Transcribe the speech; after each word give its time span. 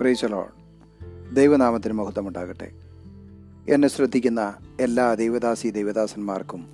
പ്രൈസലോൺ 0.00 0.50
ദൈവനാമത്തിന് 1.34 1.92
മഹത്വമുണ്ടാകട്ടെ. 1.92 2.68
എന്നെ 3.68 3.88
ശ്രദ്ധിക്കുന്ന 3.88 4.54
എല്ലാ 4.80 5.14
ദൈവദാസി 5.14 5.68
ദൈവദാസന്മാർക്കും 5.68 6.68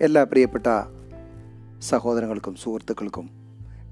എല്ലാ 0.00 0.24
പ്രിയപ്പെട്ട 0.24 0.66
സഹോദരങ്ങൾക്കും 1.80 2.54
സുഹൃത്തുക്കൾക്കും 2.54 3.30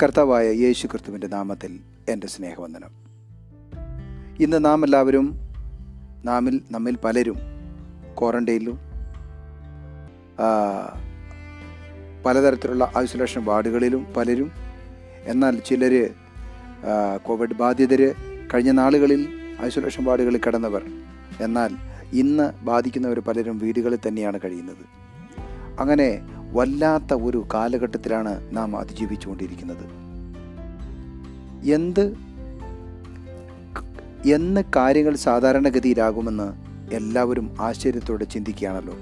കർത്താവായ 0.03 0.53
യേശു 0.53 0.87
ക്രിസ്തുവിന്റെ 0.87 1.27
നാമത്തിൽ 1.27 1.81
എന്റെ 2.09 2.27
സ്നേഹവന്ദനം. 2.27 2.93
ഇന്ന് 4.41 4.65
നാം 4.65 4.85
എല്ലാവരും 4.85 5.27
നാമിൽ 6.25 6.61
നമ്മിൽ 6.71 6.97
പലരും 7.05 7.39
ക്വാറന്റൈനിലും 8.21 8.79
പലതരത്തിലുള്ള 12.27 12.93
ഐസൊലേഷൻ 12.99 13.45
വാർഡുകളിലും 13.45 14.07
പലരും 14.17 14.53
എന്നാൽ 15.25 15.59
ചിലർ 15.59 15.95
കോവിഡ് 17.23 17.55
ബാധിതർ 17.55 18.15
കഴിഞ്ഞ 18.55 18.71
നാളുകളിൽ 18.71 19.29
ഐസൊലേഷൻ 19.63 20.05
വാർഡുകളിൽ 20.05 20.41
കിടന്നവർ. 20.47 20.83
എന്നാൽ 21.41 21.71
ഇന്ന് 22.13 22.65
ബാധിക്കുന്നവർ 22.65 23.21
പലരും 23.21 23.59
വീടുകളിൽ 23.59 23.99
തന്നെയാണ് 24.09 24.41
കഴിയുന്നത്. 24.45 24.99
അങ്ങനെ 25.81 26.23
വല്ലാത്ത 26.53 27.15
ഒരു 27.15 27.47
കാലഘട്ടത്തിലാണ് 27.55 28.57
നാം 28.57 28.77
അതിജീവിച്ചുകൊണ്ടിരിക്കുന്നത്. 28.77 30.09
എന്ത് 31.71 32.17
എന്ന് 34.33 34.61
കാര്യങ്ങൾ 34.77 35.17
സാധാരണഗതിയിലാകുമെന്ന് 35.17 36.53
എല്ലാവരും 36.95 37.57
ആശ്ചര്യത്തോടെ 37.61 38.25
ചിന്തിക്കുകയാണല്ലോ. 38.25 38.95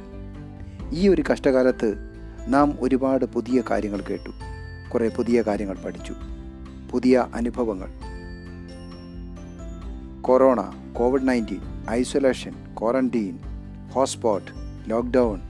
ഈ 0.91 1.09
ഒരു 1.09 1.25
കഷ്ടകാലത്ത് 1.33 1.95
നാം 2.47 2.79
ഒരുപാട് 2.81 3.25
പുതിയ 3.25 3.63
കാര്യങ്ങൾ 3.71 4.01
കേട്ടു. 4.01 4.31
കുറേ 4.95 5.09
പുതിയ 5.09 5.43
കാര്യങ്ങൾ 5.43 5.77
പഠിച്ചു. 5.85 6.15
പുതിയ 6.93 7.27
അനുഭവങ്ങൾ. 7.35 7.91
Corona 10.23 10.61
covid 10.99 11.29
nineteen 11.29 11.61
isolation 11.91 12.53
quarantine 12.81 13.39
hotspot 13.93 14.51
lockdown 14.91 15.41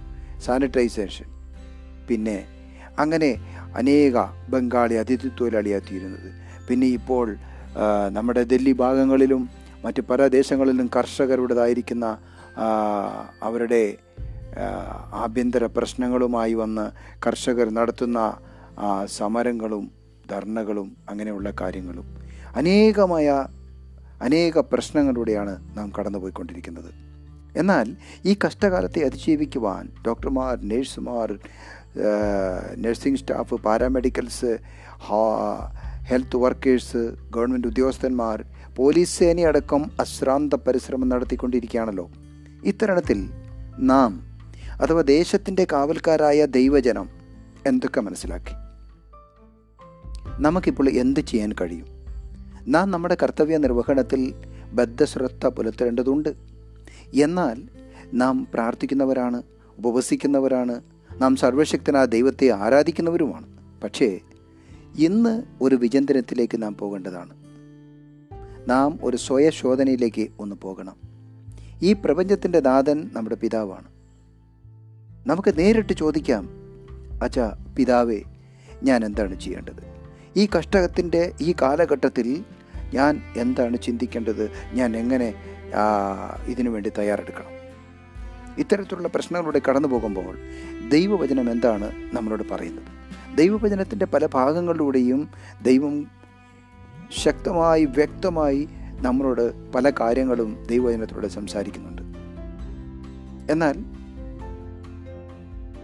sanitisation. 0.41 1.25
പിന്നെ 2.09 2.45
അങ്ങനെ 2.99 3.31
അനേക 3.77 4.17
ബംഗാളി 4.49 4.95
അതിഥി 4.95 5.29
തൊഴിലാളിയാത്തിയിരുന്നത് 5.29 6.33
പിന്നെ 6.69 6.87
ഇപ്പോൾ 6.87 7.37
നമ്മുടെ 8.13 8.47
ഡൽഹി 8.53 8.73
ഭാഗങ്ങളിലും 8.73 9.51
മറ്റ് 9.85 10.03
പല 10.03 10.27
ദേശങ്ങളിലും 10.27 10.91
കർഷകരുടേതായിരിക്കുന്ന 10.97 12.19
അവരുടെ 13.43 13.97
ആഭ്യന്തര 15.13 15.67
പ്രശ്നങ്ങളുമായി 15.67 16.55
വന്ന് 16.55 16.91
കർഷകർ 17.27 17.71
നടത്തുന്ന 17.71 18.37
സമരങ്ങളും 19.07 19.96
ധർണകളും 20.31 20.97
അങ്ങനെയുള്ള 21.11 21.53
കാര്യങ്ങളും. 21.61 22.17
അനേകമായ 22.57 23.47
അനേക 24.23 24.59
പ്രശ്നങ്ങളിലൂടെയാണ് 24.59 25.79
നാം 25.79 25.93
കടന്നുപോയിക്കൊണ്ടിരിക്കുന്നത്. 25.99 26.91
എന്നാൽ 27.57 27.97
ഈ 28.25 28.37
കഷ്ടകാലത്തെ 28.45 29.01
അതിജീവിക്കുവാൻ 29.05 29.89
ഡോക്ടർമാർ 30.07 30.61
നേഴ്സുമാർ 30.61 31.39
nursing 32.77 33.19
staff 33.19 33.55
paramedicals 33.55 34.59
health 36.05 36.37
workers 36.37 37.15
government 37.31 37.69
ഉദ്യോഗസ്ഥന്മാർ 37.69 38.45
പോലീസ് 38.77 39.19
സേനയടക്കം 39.19 39.91
അശ്രാന്ത 40.01 40.55
പരിശ്രമം 40.55 41.09
നടത്തിക്കൊണ്ടിരിക്കുകയാണല്ലോ. 41.09 42.11
ഇത്തരണത്തിൽ 42.65 43.31
നാം 43.79 44.13
അഥവാ 44.81 45.01
ദേശത്തിന്റെ 45.01 45.67
കാവൽക്കാരായ 45.73 46.47
ദൈവജനം 46.47 47.09
എന്തൊക്കെ 47.67 48.01
മനസ്സിലാക്കി? 48.01 48.66
നമുക്കിപ്പോൾ 50.39 50.89
എന്ത് 50.89 51.21
ചെയ്യാൻ 51.21 51.53
കഴിയും? 51.61 51.87
നാം 52.69 52.91
നമ്മുടെ 52.91 53.17
കർത്തവ്യ 53.23 53.57
നിർവഹണത്തിൽ 53.57 54.35
ബദ്ധശ്രദ്ധ 54.73 55.47
പുലർത്തേണ്ടതുണ്ട്. 55.47 56.29
എന്നാൽ 57.15 57.63
നാം 58.15 58.49
പ്രാർത്ഥിക്കുന്നവരാണ് 58.55 59.43
ഉപവസിക്കുന്നവരാണ് 59.79 60.81
നാം 61.19 61.37
സർവശക്തനായ 61.37 62.05
ദൈവത്തെ 62.05 62.51
ആരാധിക്കുന്നവരുമാണ്. 62.51 63.47
പക്ഷേ 63.85 64.21
ഇന്ന് 64.99 65.43
ഒരു 65.61 65.75
വിചിന്തനത്തിലേക്ക് 65.75 66.63
നാം 66.63 66.77
പോകേണ്ടതാണ്. 66.77 67.31
നാം 68.71 68.99
ഒരു 69.03 69.17
സ്വയശോധനയിലേക്ക് 69.17 70.29
ഒന്ന് 70.39 70.57
പോകണം. 70.57 70.97
ഈ 71.83 71.93
പ്രപഞ്ചത്തിന്റെ 71.93 72.61
നാഥൻ 72.61 73.11
നമ്മുടെ 73.13 73.37
പിതാവാണ്. 73.37 73.87
നമുക്ക് 75.29 75.59
നേരിട്ട് 75.59 75.93
ചോദിക്കാം 75.93 76.49
അച്ഛാ 77.23 77.57
പിതാവേ 77.77 78.23
ഞാൻ 78.83 79.05
എന്താണ് 79.05 79.41
ചെയ്യേണ്ടത്? 79.41 79.86
ഈ 80.37 80.49
കഷ്ടത്തിന്റെ 80.59 81.33
ഈ 81.41 81.55
കാലഘട്ടത്തിൽ 81.63 82.45
ഞാൻ 82.95 83.21
എന്താണ് 83.37 83.77
ചിന്തിക്കേണ്ടത്? 83.83 84.51
ഞാൻ 84.73 84.97
എങ്ങനെ 84.97 85.29
ഇതിനു 86.47 86.71
വേണ്ടി 86.71 86.91
തയ്യാറെടുക്കണം? 86.99 87.53
ഇത്തരത്തിലുള്ള 88.59 89.09
പ്രശ്നങ്ങളിലൂടെ 89.09 89.61
കടന്നു 89.69 89.89
പോകുമ്പോൾ 89.89 90.37
ദൈവവചനം 90.89 91.51
എന്താണ് 91.51 91.89
നമ്മളോട് 92.13 92.45
പറയുന്നത്? 92.51 92.91
ദൈവവചനത്തിന്റെ 93.37 94.07
പല 94.07 94.27
ഭാഗങ്ങളിലൂടെയും 94.35 95.29
ദൈവം 95.63 95.95
ശക്തമായി 97.25 97.85
വ്യക്തമായി 97.85 98.69
നമ്മളോട് 99.01 99.73
പല 99.73 99.93
കാര്യങ്ങളും 100.01 100.67
ദൈവവചനത്തിലൂടെ 100.69 101.29
സംസാരിക്കുന്നുണ്ട്. 101.29 102.03
എന്നാൽ 103.53 103.77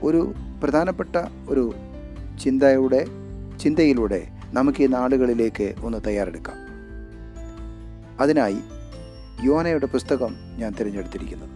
ഒരു 0.03 0.35
പ്രധാനപ്പെട്ട 0.63 1.17
ഒരു 1.49 1.75
ചിന്തയുടെ 2.43 3.03
ചിന്തയിലൂടെ 3.61 4.21
നമുക്ക് 4.53 4.83
ഈ 4.83 4.87
നാടുകളിലേക്ക് 4.87 5.75
ഒന്ന് 5.83 5.99
തയ്യാറെടുക്കാം. 6.07 6.57
അതിനായി 8.21 8.57
യോനയുടെ 9.45 9.87
പുസ്തകം 9.87 10.35
ഞാൻ 10.57 10.75
തിരഞ്ഞെടുത്തിരിക്കുന്നത്. 10.81 11.49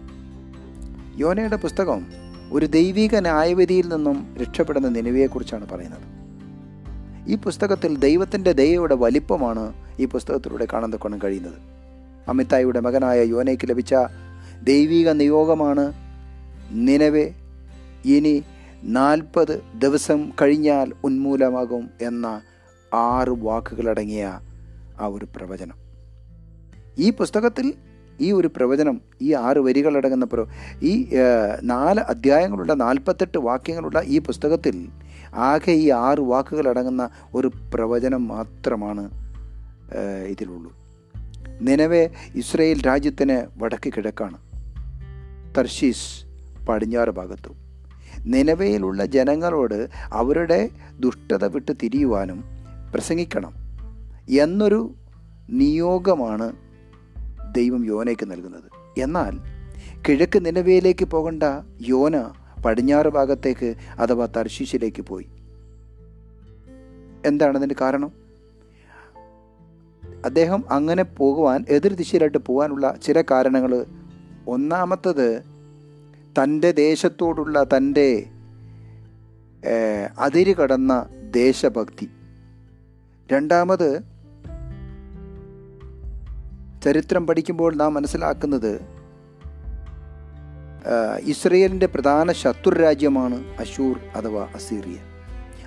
യോനയുടെ 1.19 1.55
പുസ്തകം 1.55 2.05
ഒരു 2.51 2.65
ദൈവിക 2.65 3.15
ന്യായവിധിയിൽ 3.15 3.93
നിന്നും 3.93 4.37
രക്ഷപ്പെടുന്ന 4.41 4.87
നിലവിയെക്കുറിച്ചാണ് 4.87 5.69
പറയുന്നത്. 5.69 6.17
ഈ 7.27 7.35
പുസ്തകത്തിൽ 7.35 7.97
ദൈവത്തിന്റെ 7.97 8.51
ദയയുടെ 8.51 8.95
വലിപ്പമാണ് 8.95 9.73
ഈ 9.99 10.05
പുസ്തകത്തിലൂടെ 10.05 10.67
കാണാൻ 10.73 10.91
കൊണ്ട് 10.91 11.17
കഴിയുന്നത്. 11.23 11.53
അമിതായിയുടെ 12.27 12.79
മകനായ 12.79 13.23
യോനയ്ക്ക് 13.23 13.69
ലഭിച്ച 13.69 13.95
ദൈവിക 14.63 15.09
നിയോഗമാണ് 15.09 15.93
നിലവെ 16.71 17.33
ഇനി 18.05 18.43
നാൽപ്പത് 18.83 19.61
ദിവസം 19.75 20.31
കഴിഞ്ഞാൽ 20.41 20.93
ഉന്മൂലമാകും 21.03 21.89
എന്ന 22.01 22.41
ആറ് 22.93 23.29
വാക്കുകളടങ്ങിയ 23.29 24.39
ആ 24.99 25.05
ഒരു 25.05 25.27
പ്രവചനം. 25.35 25.75
ഈ 26.97 27.09
പുസ്തകത്തിൽ 27.09 27.73
ഈ 28.19 28.31
ഒരു 28.31 28.47
പ്രവചനം 28.47 29.01
ഈ 29.21 29.33
ആറ് 29.33 29.57
വരികളടങ്ങുന്ന 29.57 30.25
പ്രോ 30.25 30.47
ഈ 30.81 31.09
നാല് 31.61 31.99
അധ്യായങ്ങളുള്ള 31.99 32.73
നാൽപ്പത്തെട്ട് 32.73 33.37
വാക്യങ്ങളുള്ള 33.37 34.01
ഈ 34.05 34.19
പുസ്തകത്തിൽ 34.19 34.89
ആകെ 35.33 35.71
ഈ 35.71 35.89
ആറ് 35.89 36.19
വാക്കുകളടങ്ങുന്ന 36.19 37.09
ഒരു 37.33 37.51
പ്രവചനം 37.73 38.27
മാത്രമാണ് 38.27 39.09
ഇതിലുള്ളൂ. 40.27 40.75
നിലവെ 41.61 42.09
ഇസ്രയേൽ 42.35 42.85
രാജ്യത്തിന് 42.85 43.63
വടക്ക് 43.63 43.93
കിഴക്കാണ്. 43.97 44.37
തർഷീസ് 45.57 46.25
പടിഞ്ഞാറ് 46.65 47.09
ഭാഗത്തും. 47.09 47.55
നിലവയിലുള്ള 48.25 49.05
ജനങ്ങളോട് 49.05 49.87
അവരുടെ 50.13 50.69
ദുഷ്ടത 50.99 51.45
വിട്ട് 51.45 51.71
തിരിയുവാനും 51.83 52.56
പ്രസംഗിക്കണം 52.97 53.53
എന്നൊരു 54.39 54.95
നിയോഗമാണ് 55.49 56.53
ദൈവം 57.55 57.85
യോനയ്ക്ക് 57.85 58.31
നൽകുന്നത്. 58.31 58.99
എന്നാൽ 58.99 59.39
കിഴക്ക് 60.09 60.45
നിലവയിലേക്ക് 60.45 61.05
പോകേണ്ട 61.05 61.43
യോന 61.81 62.23
പടിഞ്ഞാറ് 62.65 63.07
ഭാഗത്തേക്ക് 63.07 63.75
അഥവാ 63.99 64.25
തർശീശിലേക്ക് 64.25 65.01
പോയി. 65.01 65.29
എന്താണ് 67.25 67.57
അതിന്റെ 67.57 67.75
കാരണം? 67.81 68.11
അദ്ദേഹം 70.25 70.63
അങ്ങനെ 70.71 71.03
പോകുവാൻ 71.03 71.65
എതിർ 71.69 71.93
ദിശയിലായിട്ട് 71.93 72.37
പോകാനുള്ള 72.37 72.95
ചില 73.03 73.21
കാരണങ്ങൾ. 73.21 73.85
ഒന്നാമത്തത് 74.47 75.43
തന്റെ 76.43 76.71
ദേശത്തോടുള്ള 76.71 77.63
തന്റെ 77.63 78.25
അതിര് 80.19 80.55
കടന്ന 80.55 81.05
ദേശഭക്തി. 81.35 82.09
രണ്ടാമത് 83.31 84.01
ചരിത്രം 86.83 87.27
പഠിക്കുമ്പോൾ 87.27 87.75
നാം 87.75 87.93
മനസ്സിലാക്കുന്നത് 87.93 88.79
ഇസ്രയേലിന്റെ 91.23 91.85
പ്രധാന 91.85 92.31
ശത്രു 92.31 92.69
രാജ്യമാണ് 92.69 93.57
അശൂർ 93.59 93.99
അഥവാ 94.15 94.47
അസീറിയ. 94.55 94.97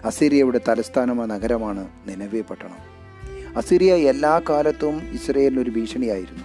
അസീറിയയുടെ 0.04 0.60
തലസ്ഥാനമായ 0.68 1.26
നഗരമാണ് 1.26 1.88
നിലവേ 2.06 2.40
പട്ടണം. 2.40 2.76
അസീറിയ 3.56 3.94
എല്ലാ 3.94 4.40
കാലത്തും 4.50 5.02
ഇസ്രയേലിനൊരു 5.12 5.70
ഭീഷണിയായിരുന്നു. 5.70 6.44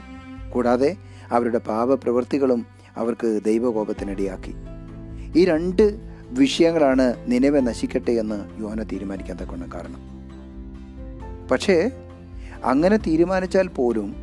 കൂടാതെ 0.51 0.97
അവരുടെ 1.31 1.57
പാപപ്രവൃത്തികളും 1.57 2.65
അവർക്ക് 2.97 3.41
ദൈവകോപത്തിനിടയാക്കി. 3.45 4.53
ഈ 5.35 5.45
രണ്ട് 5.45 5.99
വിഷയങ്ങളാണ് 6.29 7.13
നിലവെ 7.27 7.59
നശിക്കട്ടെ 7.59 8.11
എന്ന് 8.11 8.61
യോന 8.61 8.83
തീരുമാനിക്കാൻ 8.83 9.37
തക്കുന്ന 9.43 9.69
കാരണം. 9.73 10.14
പക്ഷേ 11.51 11.91
അങ്ങനെ 12.63 12.97
തീരുമാനിച്ചാൽ 12.97 13.67
പോലും 13.67 14.15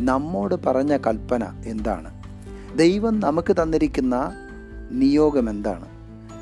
നമ്മോട് 0.00 0.54
പറഞ്ഞ 0.66 0.96
കൽപ്പന 0.96 1.62
എന്താണ്? 1.66 2.22
ദൈവം 2.78 3.20
നമുക്ക് 3.20 3.52
തന്നിരിക്കുന്ന 3.52 4.32
നിയോഗം 4.90 5.50
എന്താണ്? 5.50 5.84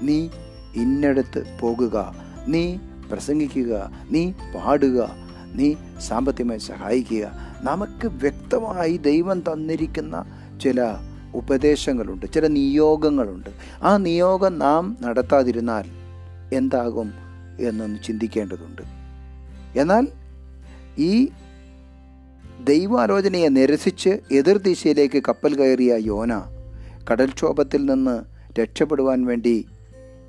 നീ 0.02 0.28
ഇന്നടുത്ത് 0.74 1.58
പോകുക 1.60 2.14
നീ 2.48 2.76
പ്രസംഗിക്കുക 3.12 3.90
നീ 4.10 4.32
പാടുക 4.32 5.10
നീ 5.54 5.74
സാമ്പത്തികമായി 6.00 6.58
സഹായിക്കുക. 6.58 7.32
നമുക്ക് 7.62 8.06
വ്യക്തമായി 8.06 8.96
ദൈവം 8.96 9.40
തന്നിരിക്കുന്ന 9.40 10.24
ചില 10.62 10.94
ഉപദേശങ്ങളുണ്ട് 11.34 12.26
ചില 12.32 12.46
നിയോഗങ്ങളുണ്ട്. 12.46 13.50
ആ 13.82 13.96
നിയോഗം 13.96 14.58
നാം 14.58 14.96
നടത്താതിരുന്നാൽ 15.02 15.84
എന്താകും 16.52 17.12
എന്നൊന്ന് 17.60 17.98
ചിന്തിക്കേണ്ടതുണ്ട്. 18.04 18.99
എന്നാൽ 19.76 20.08
ഈ 20.98 21.28
ദൈവാലോചനയെ 22.64 23.48
നിരസിച്ച് 23.48 24.20
എതിർദിശയിലേക്ക് 24.32 25.22
കപ്പൽ 25.28 25.54
കയറിയ 25.54 25.96
യോന 25.96 26.42
കടൽക്ഷോഭത്തിൽ 27.12 27.90
നിന്ന് 27.90 28.22
രക്ഷപ്പെടുവാൻ 28.60 29.24
വേണ്ടി 29.24 29.66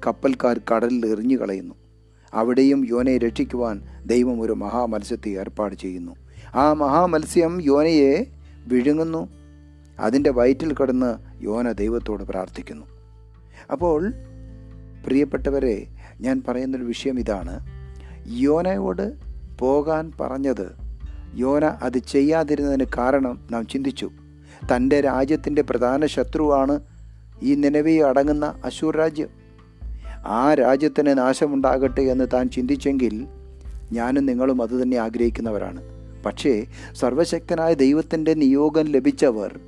കപ്പൽക്കാർ 0.07 0.61
കടലിൽ 0.71 1.05
എറിഞ്ഞു 1.05 1.37
കളയുന്നു. 1.37 1.75
അവിടെയും 2.33 2.87
യോനയെ 2.89 3.17
രക്ഷിക്കുവാൻ 3.17 3.81
ദൈവം 4.05 4.41
ഒരു 4.41 4.53
മഹാമത്സ്യത്തെ 4.53 5.29
ഏർപ്പാട് 5.29 5.75
ചെയ്യുന്നു. 5.75 6.15
ആ 6.55 6.73
മഹാമത്സ്യം 6.73 7.61
യോനയെ 7.61 8.27
വിഴുങ്ങുന്നു. 8.67 9.29
അതിന്റെ 9.99 10.31
വയറ്റിൽ 10.31 10.73
കിടന്ന് 10.73 11.43
യോന 11.43 11.71
ദൈവത്തോട് 11.71 12.23
പ്രാർത്ഥിക്കുന്നു. 12.23 12.85
അപ്പോൾ 13.71 14.13
പ്രിയപ്പെട്ടവരെ 15.05 15.87
ഞാൻ 16.21 16.43
പറയുന്നൊരു 16.47 16.83
വിഷയം 16.83 17.19
ഇതാണ്. 17.19 17.59
യോനയോട് 18.27 19.30
പോകാൻ 19.61 20.11
പറഞ്ഞത്. 20.21 20.75
യോന 21.35 21.65
അത് 21.65 21.97
ചെയ്യാതിരുന്നതിന് 21.97 22.85
കാരണം 22.97 23.47
നാം 23.51 23.67
ചിന്തിച്ചു. 23.67 24.11
തന്റെ 24.75 25.01
രാജ്യത്തിന്റെ 25.01 25.61
പ്രധാന 25.61 26.05
ശത്രുവാണ് 26.05 26.79
ഈ 27.41 27.55
നിലവി 27.55 27.91
അടങ്ങുന്ന 27.91 28.61
അശൂർ 28.65 28.97
രാജ്യം. 28.97 29.27
ആ 30.25 30.53
രാജ്യത്തിന് 30.53 31.17
നാശമുണ്ടാകട്ടെ 31.17 32.01
എന്ന് 32.01 32.27
താൻ 32.33 32.49
ചിന്തിച്ചെങ്കിൽ 32.49 33.27
ഞാനും 33.91 34.25
നിങ്ങളും 34.25 34.61
അതുതന്നെ 34.61 34.97
ആഗ്രഹിക്കുന്നവരാണ്. 34.97 35.83
പക്ഷേ 36.25 36.65
സർവശക്തനായ 36.93 37.73
ദൈവത്തിന്റെ 37.73 38.33
നിയോഗം 38.33 38.85
ലഭിച്ചവർ 38.85 39.59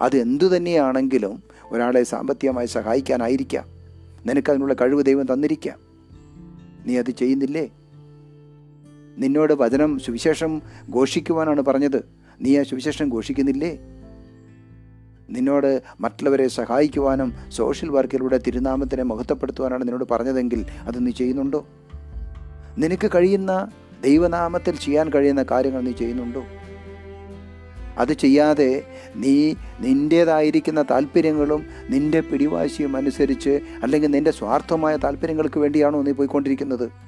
അതെന്തു 0.00 0.56
തന്നെയാണെങ്കിലും 0.56 1.42
ഒരാളെ 1.70 2.02
സാമ്പത്തികമായി 2.02 2.66
സഹായിക്കാനായിരിക്കാം. 2.66 3.64
നിനക്കതിനുള്ള 4.26 4.74
കഴിവ് 4.74 5.04
ദൈവം 5.04 5.32
തന്നിരിക്കാം. 5.32 5.78
നീ 6.86 6.98
അത് 6.98 7.10
ചെയ്യുന്നില്ലേ? 7.10 7.70
നിന്നോട് 9.18 9.52
വചനം 9.52 9.98
സുവിശേഷം 9.98 10.62
ഘോഷിക്കുവാനാണ് 10.94 11.60
പറഞ്ഞത്. 11.60 12.04
നീ 12.40 12.58
ആ 12.58 12.62
സുവിശേഷം 12.62 13.08
ഘോഷിക്കുന്നില്ലേ? 13.08 13.78
നിന്നോട് 15.30 15.82
മറ്റുള്ളവരെ 16.00 16.48
സഹായിക്കുവാനും 16.48 17.34
സോഷ്യൽ 17.48 17.90
വർക്കിലൂടെ 17.90 18.40
തിരുനാമത്തിനെ 18.46 19.02
മഹത്വപ്പെടുത്തുവാനാണ് 19.02 19.82
നിന്നോട് 19.82 20.04
പറഞ്ഞതെങ്കിൽ 20.10 20.66
അത് 20.82 21.06
നീ 21.06 21.10
ചെയ്യുന്നുണ്ടോ? 21.10 21.66
നിനക്ക് 22.78 23.10
കഴിയുന്ന 23.14 23.70
ദൈവനാമത്തിൽ 24.02 24.76
ചെയ്യാൻ 24.76 25.10
കഴിയുന്ന 25.10 25.42
കാര്യങ്ങൾ 25.50 25.80
നീ 25.80 25.92
ചെയ്യുന്നുണ്ടോ? 25.92 26.44
അത് 27.98 28.12
ചെയ്യാതെ 28.12 28.84
നീ 29.16 29.54
നിന്റേതായിരിക്കുന്ന 29.80 30.82
താല്പര്യങ്ങളും 30.82 31.66
നിന്റെ 31.90 32.20
പിടിവാശിയും 32.20 32.96
അനുസരിച്ച് 32.96 33.60
അല്ലെങ്കിൽ 33.82 34.10
നിന്റെ 34.10 34.30
സ്വാർത്ഥമായ 34.30 34.96
താല്പര്യങ്ങൾക്ക് 34.96 35.58
വേണ്ടിയാണോ 35.60 36.02
നീ 36.02 36.12
പോയിക്കൊണ്ടിരിക്കുന്നത്? 36.12 37.03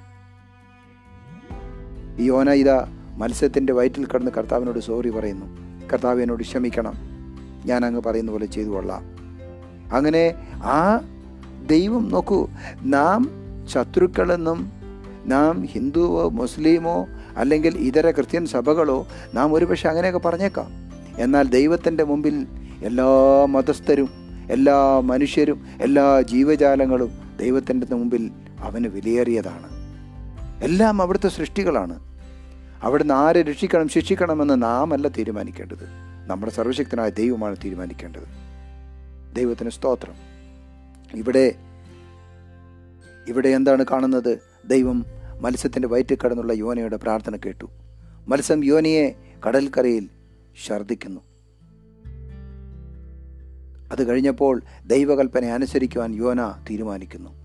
യോന 2.21 2.51
ഇതാ 2.51 2.87
മത്സ്യത്തിന്റെ 3.17 3.73
വയറ്റിൽ 3.73 4.07
കിടന്ന് 4.07 4.31
കർത്താവിനോട് 4.37 4.79
സോറി 4.79 5.11
പറയുന്നു. 5.11 5.47
കർത്താവ് 5.93 6.23
എന്നോട് 6.23 6.43
ക്ഷമിക്കണം. 6.43 6.93
ഞാൻ 7.67 7.85
അങ്ങ് 7.85 8.03
പറയുന്ന 8.03 8.31
പോലെ 8.31 8.47
ചെയ്തു 8.47 8.69
കൊള്ളാം. 8.69 9.03
അങ്ങനെ 9.93 10.35
ആ 10.55 11.01
ദൈവം 11.67 12.09
നോക്കൂ 12.09 12.49
നാം 12.83 13.31
ശത്രുക്കളെന്നും 13.69 14.73
നാം 15.27 15.65
ഹിന്ദുവോ 15.65 16.29
മുസ്ലിമോ 16.29 17.07
അല്ലെങ്കിൽ 17.37 17.77
ഇതര 17.77 18.11
ക്രിസ്ത്യൻ 18.11 18.47
സഭകളോ 18.47 19.07
നാം 19.35 19.53
ഒരുപക്ഷെ 19.53 19.89
അങ്ങനെയൊക്കെ 19.89 20.21
പറഞ്ഞേക്കാം. 20.21 20.67
എന്നാൽ 21.19 21.49
ദൈവത്തിന്റെ 21.49 22.05
മുമ്പിൽ 22.05 22.47
എല്ലാ 22.83 23.05
മതസ്ഥരും 23.45 24.09
എല്ലാ 24.51 25.01
മനുഷ്യരും 25.01 25.67
എല്ലാ 25.81 26.21
ജീവജാലങ്ങളും 26.21 27.11
ദൈവത്തിന്റെ 27.41 27.95
മുമ്പിൽ 27.95 28.31
അവന് 28.61 28.87
വിലയേറിയതാണ്. 28.87 29.77
എല്ലാം 30.65 31.03
അവിടുത്തെ 31.03 31.29
സൃഷ്ടികളാണ്. 31.29 32.06
അവിടുന്ന് 32.83 33.15
ആരെ 33.15 33.43
രക്ഷിക്കണം 33.43 33.89
ശിക്ഷിക്കണമെന്ന് 33.89 34.63
നാം 34.63 34.93
അല്ല 34.93 35.09
തീരുമാനിക്കേണ്ടത്. 35.09 35.89
നമ്മുടെ 36.27 36.53
സർവശക്തനായ 36.53 37.11
ദൈവമാണ് 37.11 37.57
തീരുമാനിക്കേണ്ടത്. 37.65 38.27
ദൈവത്തിന് 39.37 39.71
സ്തോത്രം. 39.71 40.15
ഇവിടെ 41.15 41.55
ഇവിടെ 43.29 43.49
എന്താണ് 43.49 43.85
കാണുന്നത്? 43.91 44.39
ദൈവം 44.67 45.07
മത്സ്യത്തിന്റെ 45.41 45.89
വയറ്റിൽ 45.89 46.19
കടന്നുള്ള 46.25 46.53
യോനയുടെ 46.53 46.97
പ്രാർത്ഥന 46.97 47.37
കേട്ടു. 47.37 47.71
മത്സ്യം 48.29 48.65
യോനയെ 48.65 49.15
കടൽക്കരയിൽ 49.49 50.09
ഛർദ്ദിക്കുന്നു. 50.67 51.21
അത് 53.93 54.09
കഴിഞ്ഞപ്പോൾ 54.09 54.63
ദൈവകൽപ്പന 54.87 55.45
അനുസരിക്കുവാൻ 55.45 56.15
യോന 56.15 56.51
തീരുമാനിക്കുന്നു. 56.71 57.36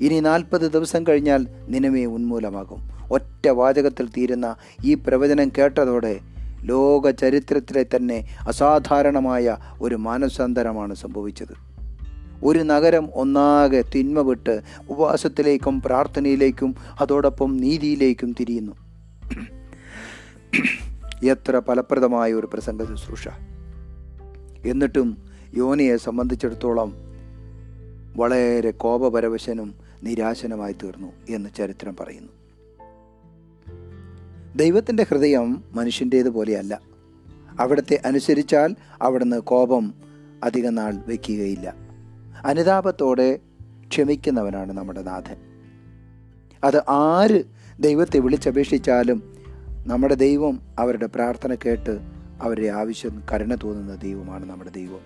ഇനി 0.00 0.20
നാൽപ്പത് 0.20 0.72
ദിവസം 0.72 1.04
കഴിഞ്ഞാൽ 1.08 1.46
നിനമേ 1.68 2.04
ഉന്മൂലമാകും. 2.04 2.90
ഒറ്റ 3.12 3.48
വാചകത്തിൽ 3.48 4.08
തീരുന്ന 4.08 4.56
ഈ 4.84 4.94
പ്രവചനം 4.94 5.48
കേട്ടതോടെ 5.48 6.20
ലോക 6.62 7.10
ചരിത്രത്തിലെ 7.10 7.86
തന്നെ 7.96 8.28
അസാധാരണമായ 8.48 9.56
ഒരു 9.80 9.94
മാനസാന്തരമാണ് 9.94 10.94
സംഭവിച്ചത്. 10.94 11.68
ഒരു 12.44 12.58
നഗരം 12.58 13.08
ഒന്നാകെ 13.14 13.84
തിന്മ 13.94 14.20
വിട്ട് 14.20 14.60
ഉപവാസത്തിലേക്കും 14.88 15.82
പ്രാർത്ഥനയിലേക്കും 15.82 16.74
അതോടൊപ്പം 17.00 17.56
നീതിയിലേക്കും 17.56 18.34
തിരിയുന്നു. 18.40 18.72
എത്ര 21.26 21.60
ഫലപ്രദമായ 21.60 22.32
ഒരു 22.32 22.48
പ്രസംഗ 22.52 22.84
ശുശ്രൂഷ. 22.84 23.28
എന്നിട്ടും 24.66 25.18
യോനിയെ 25.56 25.96
സംബന്ധിച്ചിടത്തോളം 25.96 26.94
വളരെ 28.16 28.70
കോപപരവശനും 28.70 29.87
നിരാശനുമായി 30.02 30.72
തീർന്നു 30.72 31.12
എന്ന് 31.30 31.50
ചരിത്രം 31.58 31.96
പറയുന്നു. 31.96 32.32
ദൈവത്തിന്റെ 34.56 35.02
ഹൃദയം 35.02 35.64
മനുഷ്യന്റേതുപോലെയല്ല 35.72 36.80
അവിടത്തെ 37.60 38.02
അനുസരിച്ചാൽ 38.06 38.76
അവിടുന്ന് 39.02 39.40
കോപം 39.40 39.94
അധിക 40.44 40.68
നാൾ 40.68 40.96
വയ്ക്കുകയില്ല. 41.08 41.74
അനുതാപത്തോടെ 42.46 43.38
ക്ഷമിക്കുന്നവനാണ് 43.88 44.72
നമ്മുടെ 44.72 45.02
നാഥൻ. 45.02 45.36
അത് 46.64 46.82
ആര് 46.88 47.42
ദൈവത്തെ 47.80 48.18
വിളിച്ചപേക്ഷിച്ചാലും 48.18 49.34
നമ്മുടെ 49.86 50.14
ദൈവം 50.14 50.60
അവരുടെ 50.78 51.06
പ്രാർത്ഥന 51.06 51.54
കേട്ട് 51.54 52.00
അവരുടെ 52.42 52.66
ആവശ്യം 52.66 53.22
കരുണ 53.32 53.54
തോന്നുന്ന 53.54 53.94
ദൈവമാണ് 53.94 54.50
നമ്മുടെ 54.50 54.70
ദൈവം. 54.70 55.00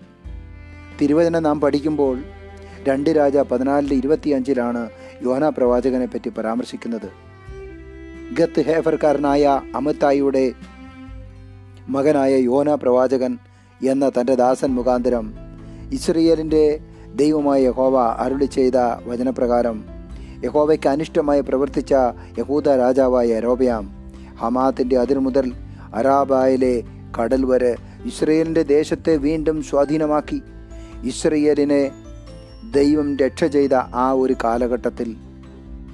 തിരുവചന 1.00 1.38
നാം 1.38 1.60
പഠിക്കുമ്പോൾ 1.60 2.22
രണ്ട് 2.88 3.10
രാജ 3.10 3.36
പതിനാലിൽ 3.36 3.94
ഇരുപത്തിയഞ്ചിലാണ് 3.94 4.82
യോന 5.24 5.48
പ്രവാചകനെ 5.48 6.06
പറ്റി 6.06 6.30
പരാമർശിക്കുന്നത്. 6.30 7.08
ഗത്ത് 8.38 8.60
ഹേഫർക്കാരനായ 8.60 9.60
അമിത്തായിയുടെ 9.74 10.52
മകനായ 11.88 12.32
യോന 12.38 12.74
പ്രവാചകൻ 12.74 13.38
എന്ന 13.80 14.08
തന്റെ 14.08 14.34
ദാസൻ 14.34 14.70
മുഖാന്തരം 14.74 15.26
ഇസ്രയേലിന്റെ 15.92 16.64
ദൈവമായ 17.14 17.62
യഹോവ 17.62 17.96
അരുളി 18.24 18.44
ചെയ്ത 18.44 18.76
വചനപ്രകാരം 19.06 19.78
യഹോവയ്ക്ക് 20.44 20.88
അനിഷ്ടമായി 20.88 21.40
പ്രവർത്തിച്ച 21.40 21.94
യഹൂദ 22.38 22.68
രാജാവായ 22.68 23.38
രോബയാം 23.38 23.84
ഹമാത്തിന്റെ 24.40 24.98
അതിർ 24.98 25.18
മുതൽ 25.18 25.52
അരാബായിലെ 25.94 26.74
കടൽ 27.18 27.44
വരെ 27.44 27.72
ഇസ്രയേലിന്റെ 28.04 28.62
ദേശത്തെ 28.62 29.16
വീണ്ടും 29.16 29.62
സ്വാധീനമാക്കി. 29.62 30.38
ഇസ്രയേലിനെ 31.04 31.82
ദൈവം 32.70 33.16
രക്ഷ 33.16 33.44
ചെയ്ത 33.44 33.74
ആ 33.74 34.12
ഒരു 34.12 34.36
കാലഘട്ടത്തിൽ 34.44 35.16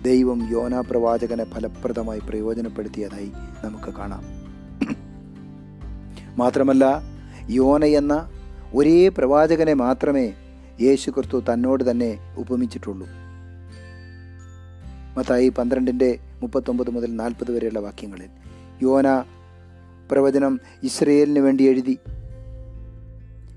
ദൈവം 0.03 0.49
യോനാ 0.51 0.81
പ്രവാചകനെ 0.81 1.45
ഫലപ്രദമായി 1.45 2.21
പ്രയോജനപ്പെടുത്തിയതായി 2.29 3.33
നമുക്ക് 3.65 3.95
കാണാം. 3.95 4.25
മാത്രമല്ല 6.39 7.03
യോന 7.51 7.85
എന്ന 7.85 8.31
ഒരേ 8.75 9.09
പ്രവാചകനെ 9.09 9.75
മാത്രമേ 9.75 10.35
യേശു 10.81 11.11
ക്രിസ്തു 11.11 11.45
തന്നോട് 11.53 11.91
തന്നെ 11.91 12.19
ഉപമിച്ചിട്ടുള്ളൂ. 12.37 13.07
മത്തായി 15.19 15.49
പന്ത്രണ്ടിന്റെ 15.49 16.19
മുപ്പത്തൊമ്പത് 16.43 16.91
മുതൽ 16.91 17.17
നാൽപ്പത് 17.17 17.51
വരെയുള്ള 17.55 17.79
വാക്യങ്ങളിൽ 17.79 18.29
യോന 18.83 19.25
പ്രവചനം 20.11 20.61
ഇസ്രയേലിന് 20.83 21.39
വേണ്ടി 21.39 21.65
എഴുതി 21.65 21.99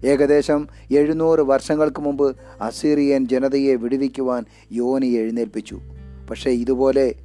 ഏകദേശം 0.03 0.67
എഴുന്നൂറ് 0.91 1.39
വർഷങ്ങൾക്ക് 1.39 2.01
മുമ്പ് 2.01 2.35
അസീറിയൻ 2.61 3.27
ജനതയെ 3.27 3.75
വിടുവിക്കുവാൻ 3.75 4.45
യോനി 4.71 5.05
എഴുന്നേൽപ്പിച്ചു. 5.05 5.79
പക്ഷേ 6.29 6.51
ഇതുപോലെ 6.51 7.15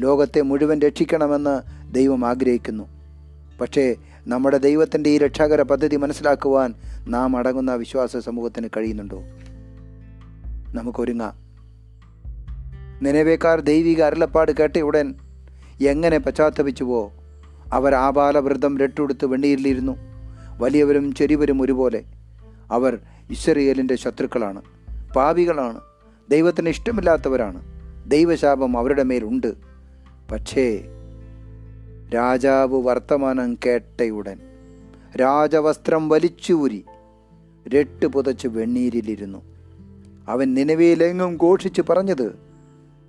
ലോകത്തെ 0.00 0.40
മുഴുവൻ 0.40 0.80
രക്ഷിക്കണമെന്ന് 0.80 1.60
ദൈവം 1.94 2.24
ആഗ്രഹിക്കുന്നു. 2.24 2.84
പക്ഷേ 3.60 3.94
നമ്മുടെ 4.26 4.58
ദൈവത്തിന്റെ 4.58 5.10
ഈ 5.10 5.18
രക്ഷാകര 5.18 5.62
പദ്ധതി 5.62 5.96
മനസ്സിലാക്കുവാൻ 5.96 6.74
നാം 7.08 7.36
അടങ്ങുന്ന 7.36 7.74
വിശ്വാസ 7.74 8.16
സമൂഹത്തിന് 8.16 8.68
കഴിയുന്നുണ്ടോ? 8.76 9.22
നമുക്കൊരുങ്ങാം. 10.74 11.32
നിലവേക്കാർ 13.02 13.60
ദൈവിക 13.60 14.02
അരുളപ്പാട് 14.02 14.52
കേട്ട 14.52 14.78
ഉടൻ 14.78 15.14
എങ്ങനെ 15.86 16.18
പശ്ചാത്തപിച്ചുവോ 16.18 17.12
അവർ 17.72 17.94
ആ 17.94 18.06
ആപാലവൃതം 18.06 18.78
രട്ടുടുത്ത് 18.78 19.26
വെണ്ണീരിലിരുന്നു. 19.26 19.96
വലിയവരും 20.58 21.14
ചെറിയവരും 21.14 21.62
ഒരുപോലെ. 21.62 22.04
അവർ 22.70 22.98
ഇസ്രയേലിന്റെ 23.30 23.94
ശത്രുക്കളാണ് 23.94 24.62
പാപികളാണ് 25.16 25.80
ദൈവത്തിന് 26.30 26.68
ഇഷ്ടമില്ലാത്തവരാണ്. 26.68 27.62
ദൈവശാപം 28.10 28.78
അവരുടെ 28.78 29.02
മേലുണ്ട് 29.02 29.54
പക്ഷേ 30.32 30.84
രാജാവ് 32.14 32.82
വർത്തമാനം 32.82 33.58
കേട്ടയുടൻ 33.66 34.38
രാജവസ്ത്രം 35.20 36.08
വലിച്ചൂരി 36.08 36.84
രട്ട് 37.68 38.06
പുതച്ച് 38.06 38.48
വെണ്ണീരിലിരുന്നു. 38.48 39.42
അവൻ 40.28 40.54
നിലവിലെങ്ങും 40.54 41.38
ഘോഷിച്ച് 41.42 41.82
പറഞ്ഞത് 41.88 42.38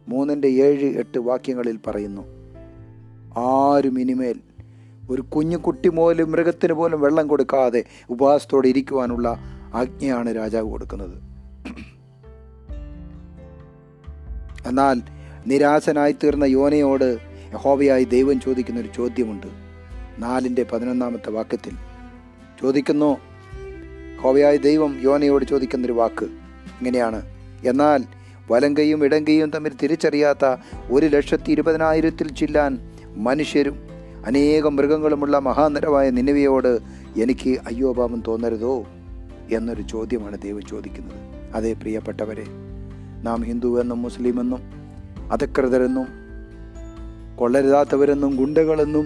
മൂന്നിന്റെ 0.07 0.47
ഏഴ് 0.47 0.99
എട്ട് 0.99 1.19
വാക്യങ്ങളിൽ 1.19 1.79
പറയുന്നു 1.87 2.21
ആരും 3.39 3.99
ഇനിമേൽ 3.99 4.39
ഒരു 5.09 5.21
കുഞ്ഞു 5.21 5.57
കുട്ടി 5.57 5.89
പോലും 5.89 6.31
മൃഗത്തിന് 6.31 6.73
പോലും 6.73 7.01
വെള്ളം 7.01 7.27
കൊടുക്കാതെ 7.27 7.83
ഉപവാസത്തോടെ 8.09 8.67
ഇരിക്കുവാനുള്ള 8.67 9.39
ആജ്ഞയാണ് 9.73 10.35
രാജാവ് 10.35 10.69
കൊടുക്കുന്നത്. 10.69 11.23
എന്നാൽ 14.67 15.01
നിരാശനായി 15.47 16.11
തീർന്ന 16.11 16.43
യോനയോട് 16.43 17.17
യഹോവയായി 17.53 18.03
ദൈവം 18.03 18.41
ചോദിക്കുന്ന 18.41 18.79
ഒരു 18.79 18.89
ചോദ്യമുണ്ട്. 18.95 19.47
നാലിന്റെ 20.19 20.65
പതിനൊന്നാമത്തെ 20.73 21.29
വാക്യത്തിൽ 21.29 21.73
ചോദിക്കുന്നു 22.61 23.17
ഹോവയായ 24.21 24.57
ദൈവം 24.57 24.99
യോനയോട് 25.01 25.45
ചോദിക്കുന്നൊരു 25.45 25.93
വാക്ക് 25.93 26.25
ഇങ്ങനെയാണ്. 26.25 27.21
എന്നാൽ 27.65 28.03
വലങ്കയും 28.51 29.05
ഇടങ്കയും 29.05 29.49
തമ്മിൽ 29.49 29.71
തിരിച്ചറിയാത്ത 29.83 30.57
ഒരു 30.91 31.05
ലക്ഷത്തി 31.05 31.51
ഇരുപതിനായിരത്തിൽ 31.51 32.33
ചില്ലാൻ 32.33 32.91
മനുഷ്യരും 33.15 33.84
അനേകം 34.25 34.75
മൃഗങ്ങളുമുള്ള 34.75 35.39
മഹാനരമായ 35.39 36.09
നിലവിയോട് 36.09 36.79
എനിക്ക് 37.17 37.49
അയ്യോഭാവം 37.49 38.23
തോന്നരുതോ 38.27 38.85
എന്നൊരു 39.51 39.81
ചോദ്യമാണ് 39.81 40.41
ദൈവം 40.41 40.61
ചോദിക്കുന്നത്. 40.61 41.19
അതേ 41.55 41.73
പ്രിയപ്പെട്ടവരെ 41.73 42.45
നാം 43.23 43.43
ഹിന്ദുവെന്നും 43.43 44.01
മുസ്ലിമെന്നും 44.01 44.61
അധികൃതരെന്നും 45.31 46.07
കൊള്ളരുതാത്തവരെന്നും 47.35 48.35
ഗുണ്ടകളെന്നും 48.35 49.05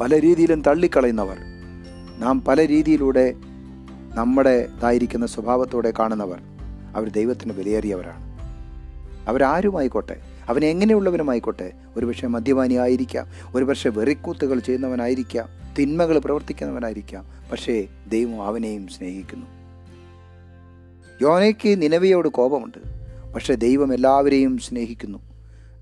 പല 0.00 0.20
രീതിയിലും 0.20 0.62
തള്ളിക്കളയുന്നവർ 0.62 1.38
നാം 2.18 2.40
പല 2.40 2.66
രീതിയിലൂടെ 2.66 3.34
നമ്മുടേതായിരിക്കുന്ന 4.14 5.26
സ്വഭാവത്തോടെ 5.26 5.92
കാണുന്നവർ 5.98 6.40
അവർ 6.94 7.08
ദൈവത്തിന് 7.08 7.52
വിലയേറിയവരാണ്. 7.52 8.22
അവരാരുമായിക്കോട്ടെ 9.28 10.16
അവൻ 10.48 10.64
എങ്ങനെയുള്ളവനുമായിക്കോട്ടെ 10.64 11.72
ഒരുപക്ഷെ 11.96 12.26
മദ്യപാനി 12.26 12.74
ആയിരിക്കാം 12.74 13.26
ഒരുപക്ഷെ 13.54 13.88
വെറിക്കൂത്തുകൾ 13.88 14.58
ചെയ്യുന്നവനായിരിക്കാം 14.58 15.48
തിന്മകൾ 15.78 16.18
പ്രവർത്തിക്കുന്നവനായിരിക്കാം 16.18 17.26
പക്ഷേ 17.52 17.88
ദൈവം 18.08 18.42
അവനെയും 18.42 18.88
സ്നേഹിക്കുന്നു. 18.88 19.46
യോനയ്ക്ക് 21.22 21.82
നിലവിയോട് 21.82 22.28
കോപമുണ്ട് 22.28 22.78
പക്ഷേ 23.34 23.54
ദൈവം 23.54 23.94
എല്ലാവരെയും 23.94 24.58
സ്നേഹിക്കുന്നു. 24.58 25.18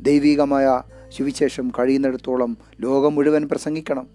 ദൈവികമായ 0.00 0.80
സുവിശേഷം 1.16 1.72
കഴിയുന്നിടത്തോളം 1.78 2.56
ലോകം 2.80 3.14
മുഴുവൻ 3.14 3.48
പ്രസംഗിക്കണം. 3.48 4.06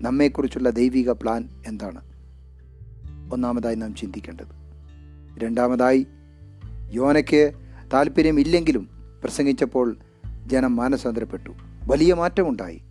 നമ്മെക്കുറിച്ചുള്ള 0.00 0.70
ദൈവിക 0.70 1.10
പ്ലാൻ 1.10 1.48
എന്താണ്? 1.66 2.00
ഒന്നാമതായി 3.32 3.74
നാം 3.74 3.94
ചിന്തിക്കേണ്ടത്. 3.94 4.60
രണ്ടാമതായി 5.38 6.06
യോനയ്ക്ക് 6.92 7.52
താല്പര്യമില്ലെങ്കിലും 7.92 8.99
പ്രസംഗിച്ചപ്പോൾ 9.22 9.96
ജനം 10.46 10.76
മാനസാന്തരപ്പെട്ടു. 10.76 11.50
വലിയ 11.86 12.14
മാറ്റമുണ്ടായി. 12.14 12.82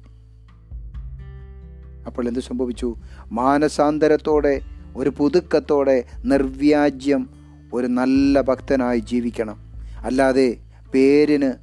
അപ്പോൾ 2.08 2.28
എന്ത് 2.28 2.40
സംഭവിച്ചു? 2.40 2.96
മാനസാന്തരത്തോടെ 3.32 4.62
ഒരു 4.96 5.14
പുതുക്കത്തോടെ 5.18 6.04
നിർവ്യാജ്യം 6.26 7.30
ഒരു 7.74 7.88
നല്ല 7.88 8.42
ഭക്തനായി 8.42 9.00
ജീവിക്കണം. 9.00 9.60
അല്ലാതെ 9.98 10.58
പേരിന് 10.94 11.54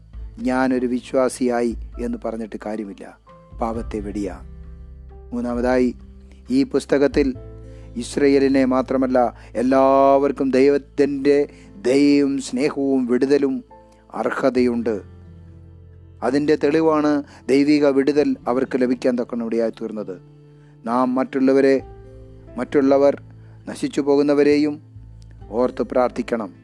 ഞാനൊരു 0.40 0.86
വിശ്വാസിയായി 0.86 1.76
എന്ന് 2.00 2.18
പറഞ്ഞിട്ട് 2.24 2.56
കാര്യമില്ല. 2.66 3.18
പാപത്തെ 3.60 3.98
വെടിയ. 3.98 4.38
മൂന്നാമതായി 5.32 5.94
ഈ 6.50 6.62
പുസ്തകത്തിൽ 6.62 7.34
ഇസ്രയേലിനെ 7.96 8.64
മാത്രമല്ല 8.64 9.34
എല്ലാവർക്കും 9.54 10.50
ദൈവത്തിന്റെ 10.50 11.48
ദയയും 11.76 12.38
സ്നേഹവും 12.38 13.06
വിടുതലും 13.06 13.64
അർഹതയുണ്ട്. 14.16 15.00
അതിന്റെ 16.22 16.56
തെളിവാണ് 16.56 17.22
ദൈവിക 17.48 17.86
വിടുതൽ 17.86 18.36
അവർക്ക് 18.48 18.82
ലഭിക്കാൻ 18.82 19.18
തക്കണവിടെയായി 19.18 19.70
തീർന്നത്. 19.70 20.18
നാം 20.86 21.14
മറ്റുള്ളവരെ 21.14 21.82
മറ്റുള്ളവർ 22.56 23.22
നശിച്ചു 23.68 24.00
പോകുന്നവരെയും 24.00 24.82
ഓർത്ത് 25.48 25.82
പ്രാർത്ഥിക്കണം. 25.82 26.54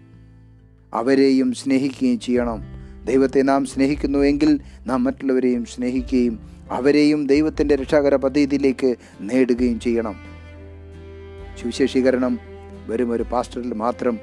അവരെയും 0.95 1.53
സ്നേഹിക്കുകയും 1.53 2.21
ചെയ്യണം. 2.21 2.63
ദൈവത്തെ 3.05 3.43
നാം 3.43 3.65
സ്നേഹിക്കുന്നുവെങ്കിൽ 3.65 4.61
നാം 4.87 5.05
മറ്റുള്ളവരെയും 5.05 5.65
സ്നേഹിക്കുകയും 5.65 6.39
അവരെയും 6.71 7.27
ദൈവത്തിന്റെ 7.27 7.77
രക്ഷാകര 7.77 8.17
പദ്ധതിയിലേക്ക് 8.17 8.95
നേടുകയും 9.21 9.81
ചെയ്യണം. 9.81 10.15
സുവിശേഷീകരണം 11.63 12.39
വരും 12.89 13.11
ഒരു 13.11 13.23
പാസ്റ്ററിൽ 13.33 13.75
മാത്രം 13.75 14.19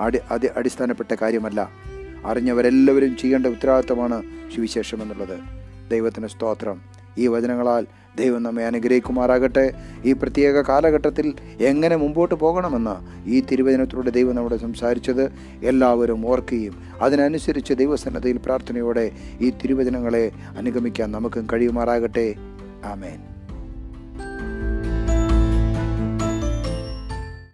അടി 0.00 0.18
അടിസ്ഥാനപ്പെട്ട 0.56 1.14
കാര്യമല്ല. 1.22 1.85
അറിഞ്ഞവരെല്ലാവരും 2.24 3.16
ചെയ്യേണ്ട 3.16 3.46
ഉത്തരവാദിത്തമാണ് 3.46 4.22
സുവിശേഷം 4.56 5.02
എന്നുള്ളത്. 5.02 5.38
ദൈവത്തിന് 5.90 6.26
സ്തോത്രം. 6.26 6.80
ഈ 7.18 7.26
വചനങ്ങളാൽ 7.26 7.86
ദൈവം 8.16 8.42
നമ്മെ 8.42 8.64
അനുഗ്രഹിക്കുമാറാകട്ടെ. 8.64 9.74
ഈ 10.04 10.12
പ്രത്യേക 10.12 10.60
കാലഘട്ടത്തിൽ 10.60 11.34
എങ്ങനെ 11.60 11.96
മുമ്പോട്ട് 11.96 12.34
പോകണമെന്ന് 12.34 13.28
ഈ 13.28 13.40
തിരുവചനത്തിലൂടെ 13.40 14.10
ദൈവം 14.10 14.34
നമ്മുടെ 14.34 14.56
സംസാരിച്ചത് 14.56 15.32
എല്ലാവരും 15.62 16.26
ഓർക്കുകയും 16.26 16.74
അതിനനുസരിച്ച് 17.02 17.74
ദൈവസന്നദ്ധയിൽ 17.74 18.36
പ്രാർത്ഥനയോടെ 18.36 19.10
ഈ 19.40 19.50
തിരുവചനങ്ങളെ 19.50 20.32
അനുഗമിക്കാൻ 20.58 21.12
നമുക്കും 21.12 21.46
കഴിയുമാറാകട്ടെ. 21.52 22.34
ആമേൻ. 22.84 23.35